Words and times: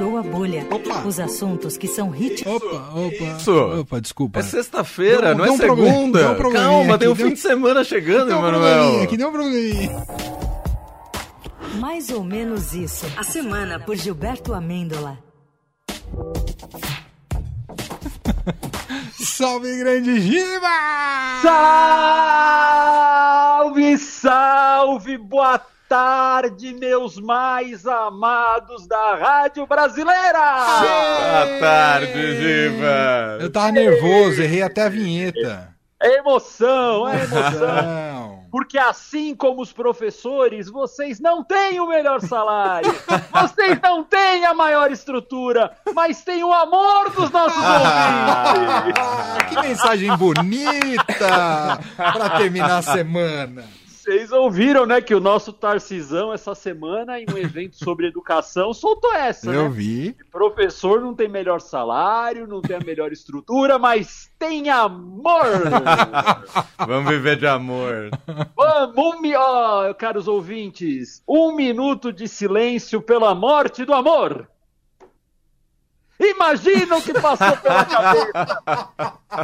Estourou 0.00 0.16
a 0.18 0.22
bolha. 0.22 0.66
Opa. 0.70 1.02
Os 1.06 1.20
assuntos 1.20 1.76
que 1.76 1.86
são 1.86 2.08
hit. 2.08 2.48
Opa, 2.48 2.90
opa. 2.94 3.36
Isso? 3.38 3.52
Opa, 3.80 4.00
desculpa. 4.00 4.40
É 4.40 4.42
sexta-feira, 4.42 5.34
não 5.34 5.44
é 5.44 5.50
um 5.50 5.58
segunda. 5.58 6.32
um 6.32 6.50
Calma, 6.52 6.96
tem 6.96 7.06
um 7.06 7.12
deu- 7.12 7.26
fim 7.26 7.34
de 7.34 7.38
semana 7.40 7.84
chegando, 7.84 8.28
Deu 8.28 8.38
um 8.38 8.48
Emanuel. 8.48 9.02
aqui, 9.02 9.18
deu 9.18 9.28
um 9.28 9.32
probleminha. 9.32 10.06
Mais 11.78 12.08
ou 12.08 12.24
menos 12.24 12.72
isso. 12.72 13.04
A 13.14 13.22
semana 13.22 13.78
por 13.78 13.94
Gilberto 13.94 14.54
Amêndola. 14.54 15.18
Salve, 19.22 19.76
grande 19.78 20.18
Giba! 20.20 20.68
Salve, 23.52 23.98
salve, 23.98 25.18
boa 25.18 25.58
tarde, 25.58 25.70
meus 26.78 27.18
mais 27.18 27.84
amados 27.84 28.86
da 28.86 29.16
Rádio 29.16 29.66
Brasileira! 29.66 30.38
Boa 30.80 31.58
tarde, 31.58 32.36
Giba. 32.36 33.38
Eu 33.40 33.50
tava 33.50 33.72
nervoso, 33.72 34.40
errei 34.40 34.62
até 34.62 34.84
a 34.84 34.88
vinheta. 34.88 35.74
É 36.00 36.18
emoção, 36.18 37.08
é 37.08 37.24
emoção. 37.24 38.40
Porque 38.52 38.78
assim 38.78 39.34
como 39.34 39.62
os 39.62 39.72
professores, 39.72 40.68
vocês 40.68 41.18
não 41.18 41.42
têm 41.42 41.80
o 41.80 41.88
melhor 41.88 42.20
salário, 42.20 42.92
vocês 43.32 43.80
não 43.82 44.04
têm 44.04 44.44
a 44.44 44.54
maior 44.54 44.90
estrutura, 44.90 45.72
mas 45.94 46.22
têm 46.22 46.42
o 46.44 46.52
amor 46.52 47.10
dos 47.10 47.30
nossos 47.30 47.56
ouvintes. 47.56 48.94
Ah, 48.96 49.38
que 49.48 49.60
mensagem 49.60 50.16
bonita 50.16 51.80
pra 51.96 52.30
terminar 52.38 52.78
a 52.78 52.82
semana. 52.82 53.79
Vocês 54.10 54.32
ouviram, 54.32 54.86
né, 54.86 55.00
que 55.00 55.14
o 55.14 55.20
nosso 55.20 55.52
Tarcisão 55.52 56.32
essa 56.32 56.52
semana, 56.52 57.20
em 57.20 57.26
um 57.32 57.38
evento 57.38 57.76
sobre 57.76 58.08
educação, 58.08 58.74
soltou 58.74 59.14
essa, 59.14 59.52
Eu 59.52 59.68
né? 59.68 59.68
vi. 59.68 60.16
Professor 60.32 61.00
não 61.00 61.14
tem 61.14 61.28
melhor 61.28 61.60
salário, 61.60 62.44
não 62.44 62.60
tem 62.60 62.74
a 62.74 62.80
melhor 62.80 63.12
estrutura, 63.12 63.78
mas 63.78 64.28
tem 64.36 64.68
amor. 64.68 65.44
Vamos 66.88 67.08
viver 67.08 67.36
de 67.36 67.46
amor. 67.46 68.10
Vamos, 68.56 68.96
um, 68.96 69.20
mi- 69.20 69.36
ó, 69.36 69.94
caros 69.94 70.26
ouvintes, 70.26 71.22
um 71.28 71.54
minuto 71.54 72.12
de 72.12 72.26
silêncio 72.26 73.00
pela 73.00 73.32
morte 73.32 73.84
do 73.84 73.94
amor. 73.94 74.48
Imagina 76.20 76.96
o 76.98 77.02
que 77.02 77.14
passou 77.14 77.56
pela 77.56 77.84
cabeça 77.84 78.58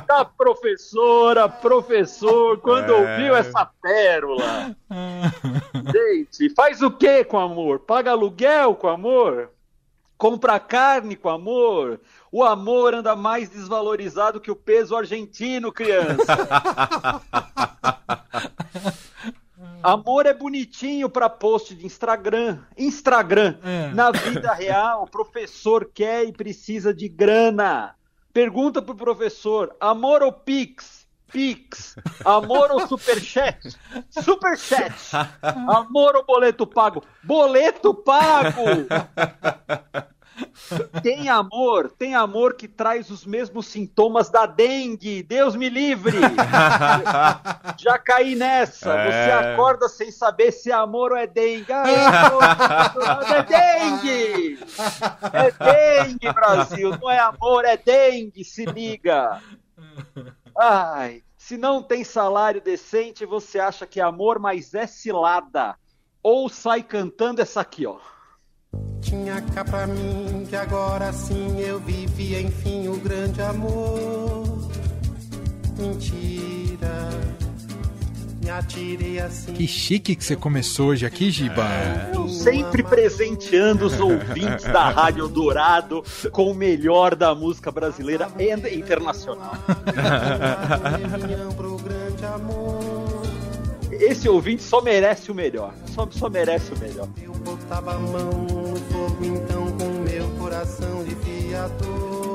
da 0.07 0.25
professora, 0.27 1.49
professor, 1.49 2.59
quando 2.59 2.93
É. 2.93 2.97
ouviu 2.97 3.35
essa 3.35 3.69
pérola. 3.83 4.77
Gente, 5.91 6.51
faz 6.55 6.83
o 6.83 6.91
que 6.91 7.25
com 7.25 7.39
amor? 7.39 7.79
Paga 7.81 8.11
aluguel 8.11 8.75
com 8.75 8.89
amor? 8.89 9.51
Compra 10.19 10.59
carne 10.61 11.17
com 11.17 11.29
amor? 11.31 12.01
O 12.33 12.43
amor 12.45 12.95
anda 12.95 13.15
mais 13.17 13.49
desvalorizado 13.49 14.41
que 14.41 14.51
o 14.51 14.57
peso 14.57 14.95
argentino, 14.97 15.73
criança. 15.73 16.25
Amor 19.87 20.27
é 20.27 20.35
bonitinho 20.35 21.09
para 21.09 21.31
post 21.31 21.73
de 21.73 21.87
Instagram. 21.87 22.59
Instagram. 22.77 23.57
É. 23.63 23.95
Na 23.95 24.11
vida 24.11 24.53
real, 24.53 25.05
o 25.05 25.07
professor 25.09 25.89
quer 25.95 26.25
e 26.25 26.33
precisa 26.33 26.93
de 26.93 27.09
grana. 27.09 27.95
Pergunta 28.33 28.83
pro 28.83 28.97
professor: 28.97 29.77
amor 29.79 30.25
ou 30.25 30.33
Pix? 30.33 31.07
Pix. 31.31 31.95
Amor 32.25 32.73
ou 32.73 32.89
Superchat? 32.89 33.77
Superchat. 34.11 34.93
Amor 35.69 36.17
ou 36.17 36.25
boleto 36.25 36.67
pago? 36.67 37.05
Boleto 37.23 37.95
pago. 37.95 38.63
Tem 41.03 41.29
amor, 41.29 41.91
tem 41.91 42.15
amor 42.15 42.55
que 42.55 42.67
traz 42.67 43.11
os 43.11 43.25
mesmos 43.25 43.67
sintomas 43.67 44.29
da 44.29 44.47
dengue. 44.47 45.23
Deus 45.23 45.55
me 45.55 45.69
livre. 45.69 46.19
Já 47.79 47.99
caí 47.99 48.35
nessa. 48.35 48.93
É. 48.93 49.07
Você 49.11 49.47
acorda 49.47 49.89
sem 49.89 50.11
saber 50.11 50.53
se 50.53 50.71
é 50.71 50.75
amor 50.75 51.13
ou 51.13 51.19
é 51.19 51.27
dengue. 51.27 51.73
Ai, 51.73 51.95
amor, 51.95 53.25
é 53.33 53.43
dengue. 53.43 54.59
É 55.33 56.05
dengue, 56.05 56.33
Brasil. 56.33 56.91
Não 57.01 57.11
é 57.11 57.19
amor, 57.19 57.65
é 57.65 57.77
dengue. 57.77 58.45
Se 58.45 58.65
liga. 58.65 59.41
Ai, 60.59 61.23
se 61.37 61.57
não 61.57 61.83
tem 61.83 62.03
salário 62.03 62.61
decente, 62.61 63.25
você 63.25 63.59
acha 63.59 63.87
que 63.87 64.01
é 64.01 64.03
amor, 64.03 64.39
mas 64.39 64.75
é 64.75 64.87
cilada. 64.87 65.77
Ou 66.23 66.49
sai 66.49 66.83
cantando 66.83 67.41
essa 67.41 67.61
aqui, 67.61 67.87
ó. 67.87 67.99
Tinha 69.07 69.41
cá 69.41 69.65
pra 69.65 69.87
mim 69.87 70.45
que 70.49 70.57
agora 70.57 71.13
sim 71.13 71.61
eu 71.61 71.79
vivia 71.79 72.41
enfim 72.41 72.89
o 72.89 72.97
grande 72.97 73.41
amor. 73.41 74.69
Mentira, 75.79 77.09
me 78.43 78.51
atirei 78.51 79.21
assim. 79.21 79.53
Que 79.53 79.69
chique 79.69 80.17
que 80.17 80.25
você 80.25 80.35
começou 80.35 80.89
hoje 80.89 81.07
aqui, 81.07 81.31
Giba. 81.31 81.69
Eu 82.13 82.29
sempre 82.29 82.83
presenteando 82.83 83.87
os 83.87 84.01
ouvintes 84.01 84.65
da 84.65 84.89
Rádio 84.89 85.29
Dourado 85.29 86.03
com 86.33 86.51
o 86.51 86.55
melhor 86.55 87.15
da 87.15 87.33
música 87.33 87.71
brasileira 87.71 88.27
e 88.37 88.75
internacional. 88.75 89.55
Pro 91.57 91.77
grande 91.77 92.27
amor. 92.27 92.76
Esse 94.01 94.29
ouvinte 94.29 94.63
só 94.63 94.81
merece 94.81 95.31
o 95.31 95.35
melhor. 95.35 95.73
Só, 95.95 96.09
só 96.11 96.29
merece 96.29 96.73
o 96.73 96.79
melhor. 96.79 97.09
Eu 97.23 97.33
botava 97.33 97.95
a 97.95 97.99
mão 97.99 98.31
no 98.31 98.77
fogo 98.77 99.25
então 99.25 99.67
com 99.73 99.89
meu 100.03 100.29
coração 100.39 101.05
de 101.05 101.15
fiador. 101.17 102.26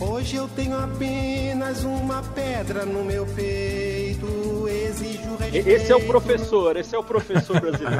Hoje 0.00 0.36
eu 0.36 0.48
tenho 0.48 0.78
apenas 0.78 1.82
uma 1.82 2.22
pedra 2.22 2.84
no 2.86 3.04
meu 3.04 3.26
peito. 3.26 4.26
Exijo 4.68 5.36
respeito. 5.36 5.68
Esse 5.68 5.90
é 5.90 5.96
o 5.96 6.06
professor, 6.06 6.76
esse 6.76 6.94
é 6.94 6.98
o 6.98 7.02
professor 7.02 7.58
brasileiro. 7.60 7.98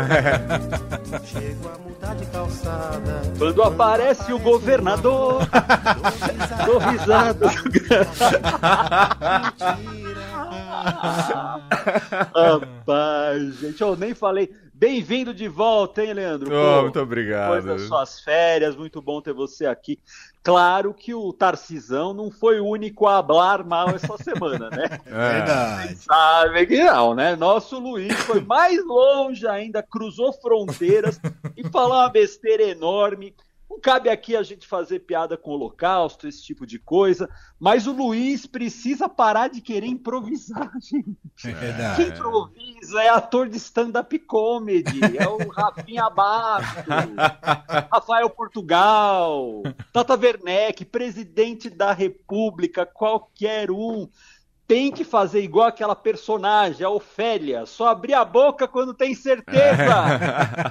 Chego 1.25 1.69
a 1.69 1.79
mudar 1.79 2.15
de 2.15 2.27
calçada. 2.27 3.23
Quando 3.37 3.63
aparece 3.63 4.33
o 4.33 4.39
governador, 4.39 5.41
dou 6.65 6.79
risada. 6.79 7.49
Rapaz, 12.35 13.59
gente, 13.59 13.81
eu 13.81 13.97
nem 13.97 14.15
falei. 14.15 14.53
Bem-vindo 14.78 15.34
de 15.34 15.49
volta, 15.49 16.05
hein, 16.05 16.12
Leandro? 16.12 16.55
Oh, 16.55 16.83
muito 16.83 17.00
obrigado. 17.00 17.47
Depois 17.47 17.65
das 17.65 17.89
suas 17.89 18.21
férias, 18.21 18.77
muito 18.77 19.03
bom 19.03 19.21
ter 19.21 19.33
você 19.33 19.66
aqui. 19.66 19.99
Claro 20.41 20.94
que 20.94 21.12
o 21.12 21.33
Tarcisão 21.33 22.15
não 22.15 22.31
foi 22.31 22.61
o 22.61 22.66
único 22.66 23.09
a 23.09 23.19
hablar 23.19 23.65
mal 23.65 23.88
essa 23.91 24.17
semana, 24.22 24.71
né? 24.71 24.84
É. 25.05 25.33
Verdade. 25.33 25.97
Sabe 25.97 26.67
que 26.67 26.84
não, 26.84 27.12
né? 27.12 27.34
Nosso 27.34 27.77
Luiz 27.81 28.15
foi 28.21 28.41
mais 28.41 28.81
longe 28.87 29.49
ainda, 29.49 29.83
cruzou 29.83 30.33
fronteiras 30.33 31.21
e 31.56 31.69
falou 31.69 31.97
uma 31.97 32.09
besteira 32.09 32.62
enorme. 32.62 33.34
Não 33.69 33.81
cabe 33.81 34.09
aqui 34.09 34.37
a 34.37 34.43
gente 34.44 34.67
fazer 34.67 35.00
piada 35.00 35.37
com 35.37 35.50
o 35.50 35.55
holocausto, 35.55 36.27
esse 36.27 36.43
tipo 36.43 36.65
de 36.67 36.78
coisa, 36.78 37.28
mas 37.59 37.87
o 37.87 37.93
Luiz 37.93 38.47
precisa 38.47 39.09
parar 39.09 39.49
de 39.49 39.61
querer 39.61 39.87
improvisar, 39.88 40.71
gente. 40.81 41.19
É 41.44 41.53
verdade. 41.53 42.03
improvisa 42.05 42.68
é 42.94 43.09
ator 43.09 43.49
de 43.49 43.56
stand-up 43.56 44.19
comedy, 44.21 45.16
é 45.16 45.28
o 45.28 45.39
Rafinha 45.50 46.09
Basto, 46.11 46.91
Rafael 47.91 48.28
Portugal, 48.31 49.62
Tata 49.93 50.15
Werneck, 50.15 50.84
presidente 50.84 51.69
da 51.71 51.93
República, 51.93 52.87
qualquer 52.87 53.71
um 53.71 54.09
tem 54.69 54.93
que 54.93 55.03
fazer 55.03 55.41
igual 55.41 55.67
aquela 55.67 55.97
personagem, 55.97 56.84
a 56.84 56.91
Ofélia, 56.91 57.65
só 57.65 57.88
abrir 57.88 58.12
a 58.12 58.22
boca 58.22 58.69
quando 58.69 58.93
tem 58.93 59.15
certeza. 59.15 60.11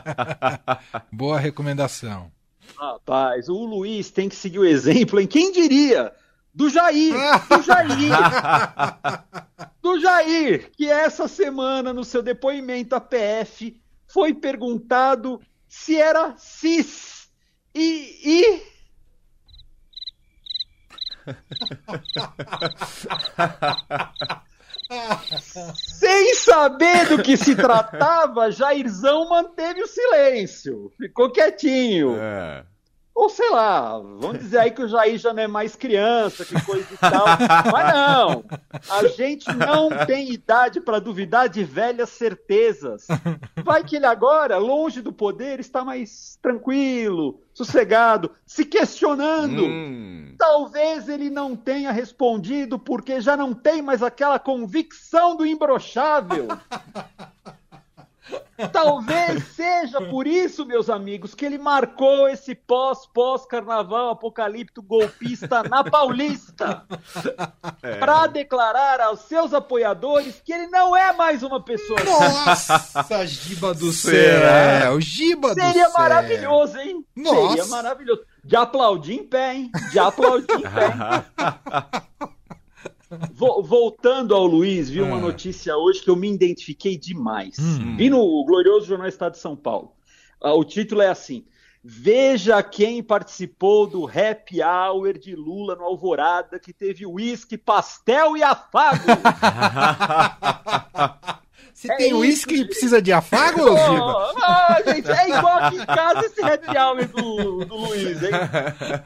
Boa 1.12 1.40
recomendação. 1.40 2.32
Rapaz, 2.78 3.50
o 3.50 3.66
Luiz 3.66 4.12
tem 4.12 4.30
que 4.30 4.36
seguir 4.36 4.60
o 4.60 4.66
exemplo, 4.66 5.20
em 5.20 5.26
quem 5.26 5.52
diria? 5.52 6.14
Do 6.58 6.70
Jair, 6.70 7.14
do 7.48 7.62
Jair, 7.62 7.86
do 9.80 10.00
Jair, 10.00 10.72
que 10.72 10.90
essa 10.90 11.28
semana, 11.28 11.94
no 11.94 12.04
seu 12.04 12.24
depoimento 12.24 12.96
à 12.96 13.00
PF, 13.00 13.80
foi 14.08 14.34
perguntado 14.34 15.40
se 15.70 16.02
era 16.02 16.36
cis. 16.36 17.30
E. 17.76 18.20
e... 18.26 18.64
Sem 25.76 26.34
saber 26.34 27.10
do 27.10 27.22
que 27.22 27.38
se 27.38 27.56
tratava, 27.56 28.50
Jairzão 28.50 29.30
manteve 29.30 29.84
o 29.84 29.88
silêncio, 29.88 30.92
ficou 30.98 31.32
quietinho. 31.32 32.16
É. 32.18 32.66
Ou 33.18 33.30
sei 33.30 33.50
lá, 33.50 33.98
vamos 33.98 34.38
dizer 34.38 34.60
aí 34.60 34.70
que 34.70 34.84
o 34.84 34.88
Jair 34.88 35.18
já 35.18 35.34
não 35.34 35.42
é 35.42 35.48
mais 35.48 35.76
criança, 35.76 36.46
que 36.46 36.64
coisa 36.64 36.86
e 36.94 36.98
tal. 36.98 37.26
Mas 37.74 37.96
não, 37.96 38.46
a 38.92 39.08
gente 39.08 39.52
não 39.56 39.90
tem 40.06 40.32
idade 40.32 40.80
para 40.80 41.00
duvidar 41.00 41.50
de 41.50 41.64
velhas 41.64 42.10
certezas. 42.10 43.08
Vai 43.64 43.84
que 43.84 43.96
ele 43.96 44.06
agora, 44.06 44.60
longe 44.60 45.02
do 45.02 45.12
poder, 45.12 45.60
está 45.60 45.84
mais 45.84 46.38
tranquilo, 46.44 47.42
sossegado, 47.56 48.30
se 48.46 48.64
questionando. 48.64 49.66
Hum. 49.66 50.36
Talvez 50.38 51.10
ele 51.10 51.32
não 51.32 51.56
tenha 51.56 51.92
respondido 51.92 52.78
porque 52.78 53.20
já 53.20 53.36
não 53.36 53.52
tem 53.52 53.82
mais 53.82 54.04
aquela 54.04 54.38
convicção 54.38 55.36
do 55.36 55.44
imbrochável. 55.44 56.50
Talvez 58.72 59.44
seja 59.56 60.02
por 60.02 60.26
isso, 60.26 60.66
meus 60.66 60.90
amigos, 60.90 61.36
que 61.36 61.46
ele 61.46 61.58
marcou 61.58 62.28
esse 62.28 62.56
pós-pós-carnaval 62.56 64.10
apocalíptico 64.10 64.82
golpista 64.82 65.62
na 65.64 65.84
Paulista. 65.84 66.84
Para 68.00 68.28
declarar 68.28 69.00
aos 69.00 69.22
seus 69.22 69.54
apoiadores 69.54 70.42
que 70.44 70.52
ele 70.52 70.68
não 70.68 70.96
é 70.96 71.14
mais 71.14 71.44
uma 71.44 71.62
pessoa. 71.64 72.00
Nossa, 72.04 73.26
Giba 73.28 73.74
do 73.74 73.92
Será? 73.92 74.82
céu! 74.82 75.02
Giba 75.02 75.54
do 75.54 75.62
Seria 75.62 75.90
maravilhoso, 75.90 76.78
hein? 76.80 77.06
Nossa. 77.16 77.48
Seria 77.50 77.66
maravilhoso. 77.68 78.22
De 78.44 78.56
aplaudir 78.56 79.14
em 79.14 79.24
pé, 79.24 79.56
hein? 79.56 79.72
De 79.92 80.00
aplaudir 80.00 80.52
em 80.52 80.62
pé. 80.62 82.08
Vo- 83.32 83.62
voltando 83.64 84.36
ao 84.36 84.46
Luiz, 84.46 84.90
vi 84.90 85.02
uma 85.02 85.18
Ah. 85.18 85.22
notícia 85.22 85.76
hoje 85.78 86.02
que 86.02 86.10
eu 86.10 86.16
me 86.16 86.32
identifiquei 86.32 86.98
demais. 86.98 87.58
Hum. 87.60 87.96
Vi 87.96 88.10
no 88.10 88.44
glorioso 88.46 88.86
Jornal 88.86 89.08
Estado 89.08 89.34
de 89.34 89.40
São 89.40 89.56
Paulo. 89.56 89.94
Ah, 90.42 90.54
o 90.54 90.64
título 90.64 91.02
é 91.02 91.08
assim: 91.10 91.46
Veja 91.84 92.62
quem 92.62 93.02
participou 93.02 93.88
do 93.88 94.06
happy 94.08 94.62
hour 94.62 95.18
de 95.18 95.36
Lula 95.36 95.76
no 95.76 95.86
Alvorada, 95.86 96.60
que 96.60 96.74
teve 96.74 97.06
uísque, 97.06 97.58
pastel 97.58 98.36
e 98.36 98.44
afago. 98.44 99.06
Você 101.78 101.90
É 101.90 101.96
tem 101.96 102.18
isso, 102.18 102.18
uísque 102.18 102.56
e 102.56 102.58
gente. 102.58 102.70
precisa 102.70 103.00
de 103.00 103.14
afago, 103.14 103.78
Giba? 103.78 104.18
Oh, 104.18 104.34
ah, 104.42 104.82
gente, 104.84 105.12
é 105.12 105.30
igual 105.30 105.60
aqui 105.60 105.76
em 105.78 105.86
casa 105.86 106.26
esse 106.26 106.42
happy 106.44 106.76
hour 106.76 107.08
do, 107.08 107.66
do 107.66 107.76
Luiz, 107.76 108.24
hein? 108.24 108.50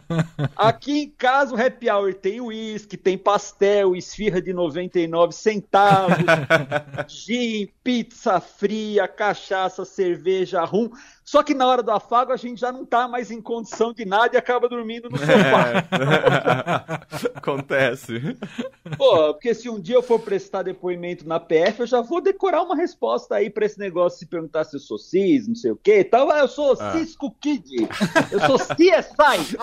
Aqui 0.55 1.03
em 1.03 1.09
casa 1.09 1.53
o 1.53 1.61
happy 1.61 1.89
hour 1.89 2.13
tem 2.13 2.39
uísque, 2.41 2.97
tem 2.97 3.17
pastel, 3.17 3.95
esfirra 3.95 4.41
de 4.41 4.53
99 4.53 5.33
centavos, 5.33 6.31
gin, 7.07 7.67
pizza 7.83 8.39
fria, 8.39 9.07
cachaça, 9.07 9.83
cerveja, 9.85 10.63
rum. 10.63 10.89
Só 11.31 11.41
que 11.41 11.53
na 11.53 11.65
hora 11.65 11.81
do 11.81 11.91
afago 11.91 12.33
a 12.33 12.35
gente 12.35 12.59
já 12.59 12.73
não 12.73 12.85
tá 12.85 13.07
mais 13.07 13.31
em 13.31 13.39
condição 13.41 13.93
de 13.93 14.03
nada 14.03 14.35
e 14.35 14.37
acaba 14.37 14.67
dormindo 14.67 15.09
no 15.09 15.17
sofá. 15.17 15.85
Acontece. 17.35 18.37
Pô, 18.97 19.33
porque 19.33 19.53
se 19.53 19.69
um 19.69 19.79
dia 19.79 19.95
eu 19.95 20.03
for 20.03 20.19
prestar 20.19 20.63
depoimento 20.63 21.25
na 21.25 21.39
PF, 21.39 21.79
eu 21.79 21.87
já 21.87 22.01
vou 22.01 22.19
decorar 22.19 22.61
uma 22.63 22.75
resposta 22.75 23.35
aí 23.35 23.49
pra 23.49 23.65
esse 23.65 23.79
negócio 23.79 24.19
se 24.19 24.25
perguntar 24.25 24.65
se 24.65 24.75
eu 24.75 24.79
sou 24.81 24.97
cis, 24.97 25.47
não 25.47 25.55
sei 25.55 25.71
o 25.71 25.77
quê. 25.77 26.01
Então, 26.05 26.29
ah, 26.29 26.39
eu 26.39 26.49
sou 26.49 26.75
Ah. 26.77 26.91
Cisco 26.91 27.31
Kid. 27.39 27.87
Eu 28.29 28.39
sou 28.41 28.59
CSI. 28.59 29.55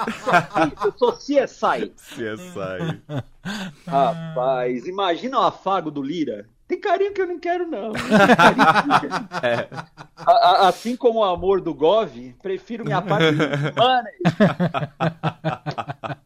Eu 0.87 0.95
sou 0.97 1.13
CSI. 1.13 1.93
CSI. 1.99 3.03
Rapaz, 3.87 4.87
imagina 4.87 5.39
o 5.39 5.43
afago 5.43 5.91
do 5.91 6.01
Lira. 6.01 6.49
Tem 6.67 6.79
carinho 6.79 7.15
que 7.15 7.23
eu 7.23 7.27
não 7.27 7.39
quero, 7.39 7.67
não. 7.67 7.93
Tem 7.97 8.37
carinho 8.37 9.01
que 9.01 9.07
eu 9.07 9.11
não 9.11 9.27
quero. 9.27 9.47
É. 9.47 9.69
A- 10.29 10.33
a- 10.33 10.69
assim 10.69 10.95
como 10.95 11.21
o 11.21 11.25
amor 11.25 11.63
do 11.63 11.73
Gov, 11.73 12.35
prefiro 12.43 12.85
minha 12.85 13.01
parte 13.01 13.35
money. 13.77 14.13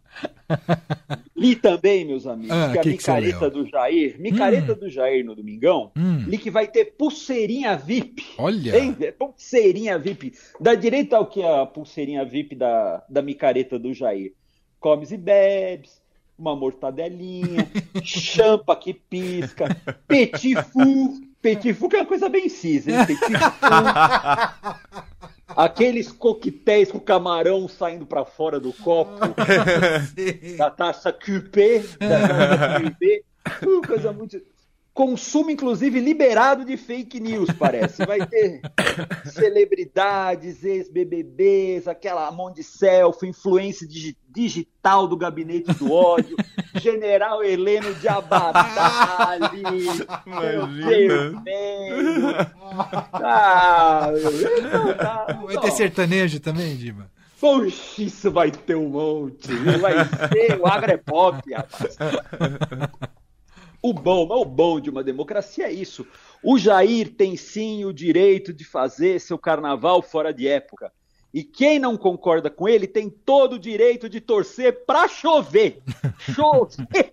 Li 1.37 1.57
também, 1.57 2.05
meus 2.05 2.27
amigos, 2.27 2.57
Ah, 2.57 2.71
que 2.73 2.79
a 2.79 2.83
que 2.83 2.91
que 2.91 2.97
micareta 2.97 3.41
leu? 3.41 3.51
do 3.51 3.67
Jair, 3.69 4.21
micareta 4.21 4.75
do 4.75 4.89
Jair 4.89 5.25
no 5.25 5.35
Domingão, 5.35 5.91
Hum. 5.97 6.25
li 6.29 6.39
que 6.39 6.51
vai 6.51 6.69
ter 6.69 6.95
pulseirinha 6.97 7.77
VIP. 7.77 8.23
Olha! 8.39 8.79
Hein? 8.79 8.97
É 9.01 9.11
Pulseirinha 9.11 9.99
VIP. 9.99 10.33
Da 10.61 10.75
direita 10.75 11.17
ao 11.17 11.27
que 11.27 11.43
é 11.43 11.61
a 11.63 11.67
pulseirinha 11.67 12.25
VIP 12.25 12.55
da, 12.55 13.03
da 13.09 13.23
micareta 13.23 13.79
do 13.79 13.93
Jair? 13.93 14.33
Comes 14.79 15.11
e 15.11 15.17
bebes, 15.17 16.01
uma 16.39 16.55
mortadelinha, 16.55 17.67
champa 18.05 18.77
que 18.77 18.95
pisca, 18.95 19.75
petit 20.07 20.55
fou. 20.57 21.15
Que 21.43 21.97
é 21.97 22.01
uma 22.01 22.07
coisa 22.07 22.29
bem 22.29 22.49
cis, 22.49 22.87
hein? 22.87 22.95
Aqueles 25.57 26.11
coquetéis 26.11 26.91
com 26.91 27.01
camarão 27.01 27.69
saindo 27.69 28.07
pra 28.07 28.25
fora 28.25 28.59
do 28.59 28.73
copo, 28.73 29.19
da 30.57 30.71
taça 30.71 31.13
cupê, 31.13 31.85
da 31.99 32.29
taça 32.29 32.81
cupê. 32.81 33.25
Uh, 33.63 33.87
coisa 33.87 34.13
muito. 34.13 34.41
Consumo, 34.95 35.51
inclusive, 35.51 36.01
liberado 36.01 36.67
de 36.67 36.77
fake 36.77 37.19
news, 37.19 37.49
parece. 37.59 38.05
Vai 38.05 38.27
ter 38.27 38.61
celebridades, 39.25 40.63
ex-BBBs, 40.63 41.89
aquela 41.89 42.31
mão 42.31 42.53
de 42.53 42.63
selfie, 42.63 43.29
influência 43.29 43.89
digi- 43.89 44.17
digital 44.29 45.09
do 45.09 45.17
gabinete 45.17 45.73
do 45.75 45.91
ódio, 45.93 46.37
general 46.77 47.43
Heleno 47.43 47.95
de 47.95 48.07
Abadali, 48.09 49.63
Imagina. 50.27 51.43
Ah, 53.15 54.09
meu 54.13 54.63
não 54.63 54.97
dá, 54.97 55.25
Vai 55.47 55.55
não. 55.55 55.63
ter 55.63 55.71
sertanejo 55.73 56.39
também, 56.41 56.77
Giba? 56.77 57.11
Poxa, 57.41 58.03
isso 58.03 58.31
vai 58.31 58.51
ter 58.53 58.77
um 58.77 58.89
monte. 58.91 59.49
viu? 59.53 59.79
Vai 59.81 59.95
ser 60.33 60.61
o 60.61 60.67
agrepop, 60.67 61.43
rapaz. 61.53 61.97
O 63.93 63.95
bom, 63.95 64.27
mas 64.27 64.41
o 64.41 64.45
bom 64.47 64.81
de 64.81 64.89
uma 64.89 65.05
democracia 65.05 65.67
é 65.67 65.73
isso. 65.73 66.07
O 66.43 66.59
Jair 66.59 67.15
tem 67.15 67.37
sim 67.37 67.85
o 67.85 67.93
direito 67.93 68.51
de 68.51 68.65
fazer 68.65 69.21
seu 69.21 69.37
carnaval 69.39 70.01
fora 70.01 70.33
de 70.33 70.49
época. 70.49 70.91
E 71.33 71.45
quem 71.45 71.79
não 71.79 71.95
concorda 71.99 72.49
com 72.49 72.67
ele 72.67 72.87
tem 72.87 73.11
todo 73.11 73.55
o 73.55 73.59
direito 73.59 74.09
de 74.09 74.19
torcer 74.19 74.87
pra 74.87 75.07
chover. 75.09 75.83
Chover. 76.35 77.13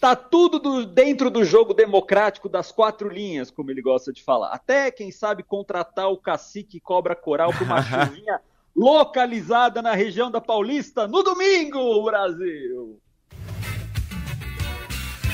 Tá 0.00 0.14
tudo 0.14 0.60
do- 0.60 0.86
dentro 0.86 1.28
do 1.28 1.44
jogo 1.44 1.74
democrático 1.74 2.48
das 2.48 2.70
quatro 2.70 3.08
linhas, 3.08 3.50
como 3.50 3.70
ele 3.72 3.82
gosta 3.82 4.12
de 4.12 4.22
falar. 4.22 4.52
Até, 4.52 4.92
quem 4.92 5.10
sabe, 5.10 5.42
contratar 5.42 6.08
o 6.08 6.16
cacique 6.16 6.78
cobra 6.78 7.16
coral 7.16 7.50
para 7.52 7.64
uma 7.64 7.82
chuvinha 7.82 8.40
localizada 8.76 9.82
na 9.82 9.94
região 9.94 10.30
da 10.30 10.40
Paulista 10.40 11.08
no 11.08 11.24
domingo, 11.24 12.04
Brasil. 12.04 13.00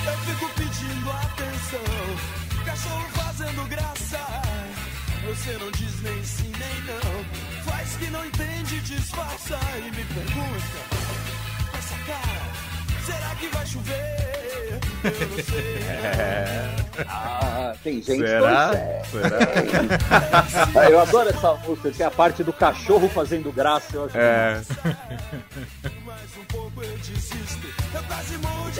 Eu 0.06 0.18
fico 0.18 0.48
pedindo 0.54 1.10
atenção, 1.10 2.64
cachorro 2.64 3.06
fazendo 3.14 3.68
graça. 3.68 4.20
Você 5.26 5.52
não 5.58 5.70
diz 5.70 6.02
nem 6.02 6.22
sim 6.24 6.52
nem 6.58 6.82
não, 6.82 7.62
faz 7.64 7.96
que 7.96 8.10
não 8.10 8.24
entende, 8.26 8.80
disfarça 8.80 9.58
e 9.78 9.82
me 9.90 10.04
pergunta 10.04 10.78
essa 11.78 11.94
cara, 12.06 12.52
será 13.06 13.34
que 13.36 13.48
vai 13.48 13.66
chover? 13.66 14.80
Eu 15.04 15.28
não 15.28 15.44
sei. 15.44 15.84
Ah, 17.08 17.74
tem 17.82 18.00
gente 18.00 18.18
Será? 18.24 18.70
é. 18.72 19.02
Será? 19.10 19.38
Ah, 20.80 20.88
Eu 20.88 21.00
adoro 21.00 21.28
essa 21.28 21.54
música, 21.54 21.90
que 21.90 22.02
é 22.04 22.06
a 22.06 22.10
parte 22.10 22.44
do 22.44 22.52
cachorro 22.52 23.08
fazendo 23.08 23.50
graça. 23.52 23.96
Eu 23.96 24.04
acho 24.04 24.16
É. 24.16 24.60
Um 24.60 25.90
pouco 25.90 26.00
eu 26.36 26.44
eu 26.82 26.98
de 26.98 27.12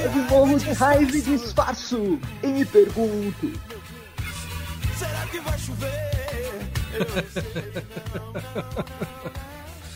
Eu 0.01 0.11
raiva. 0.11 0.31
morro 0.31 0.59
de 0.59 0.73
raiva 0.73 1.17
e 1.17 1.21
disfarço 1.23 2.19
e 2.43 2.47
me 2.49 2.65
pergunto. 2.65 3.53
Será 4.99 5.27
que 5.31 5.39
vai 5.41 5.59
chover? 5.59 6.11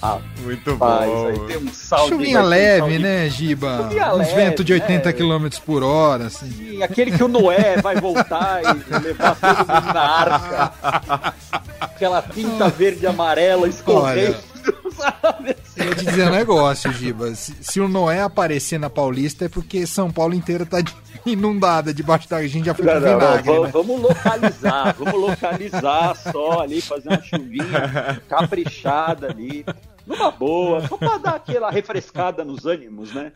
Ah, 0.00 0.20
Muito 0.42 0.76
bom. 0.76 0.86
aí 0.86 1.38
tem 1.48 1.56
um. 1.56 1.72
Chuvinha 2.08 2.40
um 2.40 2.44
leve, 2.44 2.78
salve- 2.78 2.98
né, 3.00 3.28
Giba? 3.28 3.78
Chuvinha 3.82 4.14
Uns 4.14 4.28
ventos 4.32 4.64
de 4.64 4.72
80 4.74 5.08
né? 5.08 5.12
km 5.12 5.48
por 5.66 5.82
hora, 5.82 6.26
assim. 6.26 6.48
Sim, 6.52 6.82
aquele 6.84 7.10
que 7.10 7.24
o 7.24 7.26
Noé 7.26 7.78
vai 7.82 7.96
voltar 7.96 8.60
e 8.62 8.98
levar 9.00 9.34
todo 9.34 9.58
mundo 9.58 9.92
na 9.92 10.00
arca. 10.00 11.34
Aquela 11.80 12.22
tinta 12.22 12.68
verde 12.68 13.02
e 13.02 13.06
amarela 13.08 13.68
escorrendo, 13.68 14.36
sabe? 14.96 15.56
Eu 15.88 15.92
ia 15.92 15.94
te 15.94 16.04
dizer 16.04 16.28
um 16.28 16.30
negócio, 16.30 16.92
Giba. 16.92 17.34
Se, 17.34 17.54
se 17.62 17.80
o 17.80 17.88
Noé 17.88 18.20
aparecer 18.20 18.78
na 18.78 18.90
Paulista 18.90 19.46
é 19.46 19.48
porque 19.48 19.86
São 19.86 20.10
Paulo 20.10 20.34
inteira 20.34 20.66
tá 20.66 20.78
inundada 21.24 21.94
debaixo 21.94 22.28
da 22.28 22.46
gente 22.46 22.66
já 22.66 22.74
foi 22.74 22.84
Não, 22.84 22.94
não, 22.94 23.00
não, 23.00 23.18
vinagre, 23.18 23.42
vamos, 23.46 23.64
né? 23.64 23.70
vamos 23.72 24.02
localizar, 24.02 24.94
vamos 24.98 25.20
localizar 25.20 26.16
só 26.16 26.60
ali, 26.60 26.80
fazer 26.82 27.08
uma 27.08 27.22
chuvinha 27.22 28.20
caprichada 28.28 29.28
ali, 29.28 29.64
numa 30.06 30.30
boa, 30.30 30.86
só 30.86 30.96
pra 30.98 31.16
dar 31.16 31.36
aquela 31.36 31.70
refrescada 31.70 32.44
nos 32.44 32.66
ânimos, 32.66 33.14
né? 33.14 33.32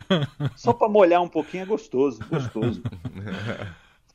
Só 0.55 0.73
pra 0.73 0.87
molhar 0.87 1.21
um 1.21 1.29
pouquinho 1.29 1.63
é 1.63 1.65
gostoso, 1.65 2.19
gostoso. 2.29 2.83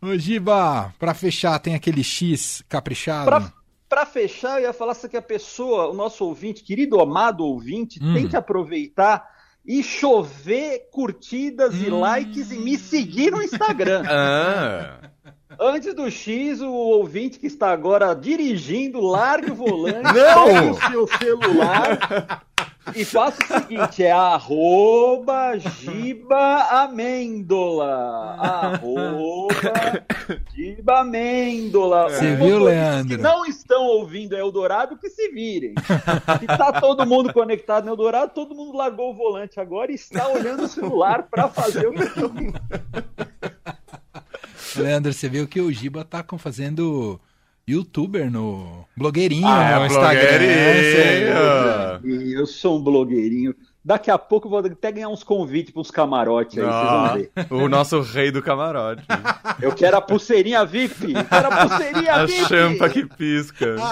Ô, 0.01 0.17
Giba, 0.17 0.95
pra 0.97 1.13
fechar, 1.13 1.59
tem 1.59 1.75
aquele 1.75 2.05
X 2.05 2.63
caprichado? 2.69 3.27
Pra, 3.27 3.53
Pra 3.89 4.05
fechar, 4.05 4.59
eu 4.61 4.65
ia 4.67 4.73
falar 4.73 4.95
que 4.95 5.17
a 5.17 5.23
pessoa, 5.23 5.89
o 5.89 5.95
nosso 5.95 6.25
ouvinte, 6.25 6.63
querido 6.63 7.01
amado 7.01 7.45
ouvinte, 7.45 7.99
Hum. 8.03 8.13
tem 8.15 8.29
que 8.29 8.37
aproveitar 8.37 9.27
e 9.67 9.83
chover 9.83 10.89
curtidas 10.93 11.75
e 11.75 11.91
Hum. 11.91 12.01
likes 12.01 12.51
e 12.51 12.59
me 12.59 12.77
seguir 12.79 13.31
no 13.31 13.43
Instagram. 13.43 14.03
Ah, 14.11 14.99
Antes 15.61 15.95
do 15.95 16.09
X, 16.11 16.61
o 16.61 16.71
ouvinte 16.71 17.39
que 17.39 17.47
está 17.47 17.71
agora 17.73 18.15
dirigindo, 18.15 19.01
largue 19.01 19.51
o 19.51 19.55
volante, 19.55 20.03
Não! 20.15 20.71
o 20.71 20.75
seu 20.75 21.07
celular 21.19 22.45
e 22.95 23.05
faça 23.05 23.43
o 23.43 23.47
seguinte, 23.61 24.03
é 24.05 24.13
arroba 24.13 25.59
Giba 25.59 26.63
Amêndola. 26.71 28.37
Arroba 28.39 29.49
Giba 30.55 31.01
Amêndola. 31.01 32.09
Você 32.11 32.37
viu, 32.37 32.59
Leandro? 32.61 33.21
Não 33.21 33.45
estão 33.69 33.85
ouvindo 33.85 34.35
Eldorado, 34.35 34.97
que 34.97 35.11
se 35.11 35.29
virem. 35.31 35.75
Se 36.41 36.47
tá 36.47 36.81
todo 36.81 37.05
mundo 37.07 37.33
conectado 37.35 37.85
no 37.85 37.93
Eldorado, 37.93 38.33
todo 38.35 38.55
mundo 38.55 38.77
largou 38.77 39.11
o 39.11 39.15
volante 39.15 39.61
agora 39.61 39.93
e 39.93 39.95
está 39.95 40.27
olhando 40.29 40.65
o 40.65 40.69
celular 40.69 41.25
para 41.31 41.49
fazer 41.49 41.87
o 41.87 41.93
que 41.93 42.03
Leandro, 44.77 45.13
você 45.13 45.29
viu 45.29 45.47
que 45.47 45.61
o 45.61 45.73
Giba 45.73 46.05
tá 46.05 46.23
com- 46.23 46.39
fazendo 46.39 47.21
youtuber 47.67 48.31
no 48.31 48.85
blogueirinho 48.97 49.47
Ah, 49.47 49.77
no 49.79 49.83
é 49.83 49.87
Instagram. 49.87 50.21
blogueirinho. 50.21 51.37
É, 51.37 52.01
E 52.05 52.33
eu 52.35 52.47
sou 52.47 52.79
um 52.79 52.83
blogueirinho. 52.83 53.55
Daqui 53.89 54.11
a 54.11 54.19
pouco 54.19 54.47
eu 54.47 54.51
vou 54.51 54.59
até 54.59 54.93
ganhar 54.93 55.09
uns 55.09 55.25
convites 55.25 55.73
para 55.73 55.81
uns 55.81 55.91
camarotes 55.91 56.59
aí, 56.59 56.65
vocês 56.65 56.91
vão 56.91 57.05
ah, 57.07 57.15
ver. 57.15 57.33
o 57.51 57.69
nosso 57.71 58.03
rei 58.03 58.31
do 58.31 58.43
camarote. 58.43 59.03
Eu 59.63 59.75
quero 59.75 59.97
a 59.97 60.03
pulseirinha 60.03 60.63
VIP! 60.67 61.15
Eu 61.15 61.25
quero 61.25 61.47
a 61.51 61.67
pulseirinha 61.67 62.13
A 62.13 62.27
VIP! 62.27 62.49
champa 62.49 62.91
que 62.91 63.07
pisca. 63.07 63.77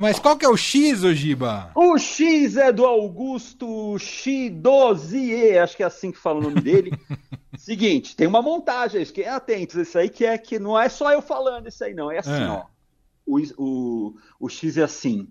Mas 0.00 0.18
qual 0.18 0.36
que 0.36 0.44
é 0.44 0.48
o 0.48 0.56
X, 0.56 1.04
ô 1.04 1.14
Giba? 1.14 1.70
O 1.76 1.96
X 1.96 2.56
é 2.56 2.72
do 2.72 2.84
Augusto 2.84 3.94
X12E, 3.94 5.62
acho 5.62 5.76
que 5.76 5.84
é 5.84 5.86
assim 5.86 6.10
que 6.10 6.18
fala 6.18 6.40
o 6.40 6.42
nome 6.42 6.60
dele. 6.60 6.90
Seguinte, 7.56 8.16
tem 8.16 8.26
uma 8.26 8.42
montagem, 8.42 9.04
fiquem 9.04 9.28
atentos, 9.28 9.76
isso 9.76 9.96
aí 9.96 10.08
que 10.08 10.24
é 10.24 10.36
que 10.36 10.58
não 10.58 10.76
é 10.76 10.88
só 10.88 11.12
eu 11.12 11.22
falando 11.22 11.68
isso 11.68 11.84
aí 11.84 11.94
não, 11.94 12.10
é 12.10 12.18
assim, 12.18 12.42
É. 12.42 12.48
ó. 12.48 12.64
O, 13.24 13.38
o, 13.58 14.16
o 14.40 14.48
X 14.48 14.76
é 14.76 14.82
assim. 14.82 15.28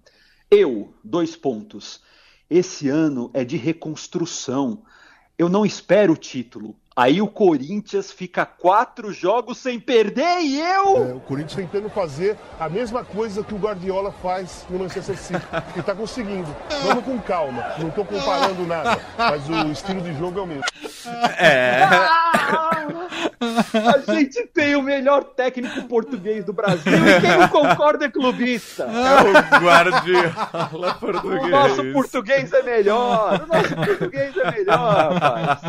Eu, 0.52 0.94
dois 1.04 1.36
pontos. 1.36 2.02
Esse 2.50 2.90
ano 2.90 3.30
é 3.34 3.44
de 3.44 3.56
reconstrução. 3.56 4.82
Eu 5.38 5.48
não 5.48 5.64
espero 5.66 6.14
o 6.14 6.18
título. 6.18 6.76
Aí 6.96 7.22
o 7.22 7.28
Corinthians 7.28 8.12
fica 8.12 8.46
quatro 8.46 9.14
jogos 9.14 9.60
sem 9.60 9.80
perder 9.80 10.42
e 10.42 10.60
eu. 10.60 10.98
É, 10.98 11.14
o 11.14 11.20
Corinthians 11.22 11.56
tentando 11.56 11.90
fazer 11.90 12.36
a 12.60 12.68
mesma 12.68 13.06
coisa 13.06 13.44
que 13.44 13.54
o 13.54 13.58
Guardiola 13.58 14.12
faz 14.12 14.66
no 14.70 14.80
Manchester 14.80 15.18
City. 15.18 15.40
E 15.78 15.82
tá 15.82 15.96
conseguindo. 15.96 16.54
Vamos 16.84 17.06
com 17.06 17.18
calma. 17.20 17.64
Não 17.78 17.90
tô 17.92 18.04
comparando 18.04 18.66
nada. 18.66 19.00
Mas 19.18 19.48
o 19.48 19.72
estilo 19.72 20.02
de 20.02 20.14
jogo 20.18 20.40
é 20.40 20.42
o 20.42 20.48
mesmo. 20.48 20.64
É. 21.38 21.88
A 24.08 24.14
gente 24.14 24.46
tem 24.48 24.76
o 24.76 24.82
melhor 24.82 25.24
técnico 25.24 25.82
português 25.84 26.44
do 26.46 26.54
Brasil 26.54 26.92
e 26.94 27.22
quem 27.22 27.38
não 27.38 27.48
concorda 27.48 28.06
é 28.06 28.10
clubista. 28.10 28.84
É 28.84 29.58
o 29.58 29.60
Guardiola 29.62 30.92
O 30.94 31.00
português. 31.00 31.50
nosso 31.52 31.92
português 31.94 32.54
é 32.54 32.64
melhor. 32.64 33.42
O 33.44 33.48
nosso 33.48 33.76
português 33.76 34.38
é 34.38 34.52
melhor, 34.52 35.14
rapaz. 35.14 35.60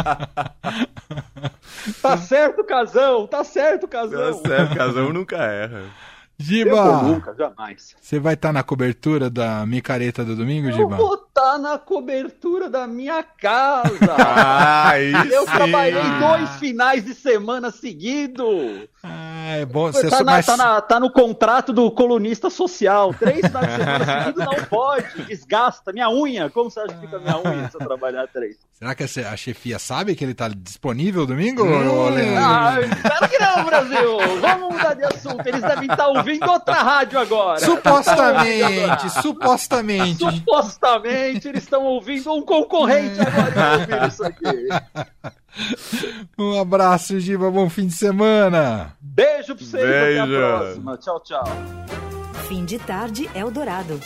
Tá 2.02 2.16
certo, 2.18 2.64
Casão. 2.64 3.26
Tá 3.26 3.44
certo, 3.44 3.86
Tá 3.86 3.98
Casão. 4.00 4.34
certo, 4.42 4.76
casão 4.76 5.12
nunca 5.12 5.36
erra. 5.36 5.78
Eu 5.78 6.46
Giba, 6.46 7.02
nunca, 7.02 7.34
jamais. 7.34 7.94
você 8.00 8.18
vai 8.18 8.32
estar 8.32 8.50
na 8.50 8.62
cobertura 8.62 9.28
da 9.28 9.66
micareta 9.66 10.24
do 10.24 10.34
domingo, 10.34 10.68
Eu 10.68 10.72
Giba? 10.72 10.96
vou 10.96 11.16
estar 11.40 11.58
na 11.58 11.78
cobertura 11.78 12.68
da 12.68 12.86
minha 12.86 13.22
casa. 13.22 13.90
Ah, 14.42 14.98
Eu 15.00 15.46
sim. 15.46 15.52
trabalhei 15.52 16.02
dois 16.20 16.50
finais 16.58 17.04
de 17.04 17.14
semana 17.14 17.70
seguidos. 17.70 18.88
Ah, 19.02 19.56
é 19.56 19.64
bom. 19.64 19.90
Você 19.92 20.08
Tá, 20.08 20.18
na- 20.18 20.24
mas... 20.32 20.46
tá 20.46 20.56
na- 20.56 20.80
tá 20.80 21.00
no 21.00 21.10
contrato 21.12 21.72
do 21.72 21.90
colunista 21.90 22.50
social. 22.50 23.12
Três 23.14 23.40
finais 23.46 23.66
de 23.66 23.76
semana 23.76 24.04
seguidos 24.24 24.44
não 24.44 24.64
pode. 24.66 25.22
Desgasta. 25.24 25.92
Minha 25.92 26.10
unha. 26.10 26.50
Como 26.50 26.70
você 26.70 26.80
acha 26.80 26.94
que 26.94 27.00
fica 27.00 27.16
a 27.16 27.20
minha 27.20 27.38
unha 27.38 27.68
se 27.70 27.76
eu 27.76 27.86
trabalhar 27.86 28.26
três? 28.28 28.56
Será 28.72 28.94
que 28.94 29.04
a 29.04 29.06
che- 29.06 29.24
a 29.24 29.36
chefia 29.36 29.78
sabe 29.78 30.14
que 30.14 30.24
ele 30.24 30.34
tá 30.34 30.48
disponível 30.48 31.26
domingo, 31.26 31.62
Hum. 31.64 32.36
Ah, 32.38 32.76
espero 32.80 33.28
que 33.28 33.38
não, 33.38 33.64
Brasil. 33.64 34.18
Vamos 34.40 34.74
mudar 34.74 34.94
de 34.94 35.04
assunto. 35.04 35.46
Eles 35.46 35.60
devem 35.62 35.90
estar 35.90 36.08
ouvindo 36.08 36.50
outra 36.50 36.74
rádio 36.82 37.18
agora. 37.18 37.60
Supostamente, 37.60 39.10
supostamente. 39.22 40.18
Supostamente 40.38 41.29
eles 41.48 41.62
estão 41.62 41.84
ouvindo 41.84 42.32
um 42.32 42.42
concorrente 42.42 43.18
agora 43.20 43.78
ouvindo 43.80 44.06
isso 44.08 44.24
aqui. 44.24 44.68
Um 46.38 46.60
abraço, 46.60 47.18
Giba. 47.20 47.50
Bom 47.50 47.68
fim 47.68 47.86
de 47.86 47.92
semana. 47.94 48.96
Beijo 49.00 49.54
pra 49.54 49.64
vocês. 49.66 49.84
Até 49.84 50.18
a 50.20 50.26
Beijo. 50.26 50.38
próxima. 50.40 50.96
Tchau, 50.98 51.20
tchau. 51.20 51.44
Fim 52.48 52.64
de 52.64 52.78
tarde 52.78 53.28
Eldorado. 53.34 54.00